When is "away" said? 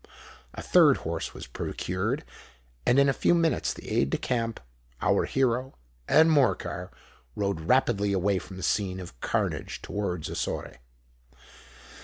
8.11-8.39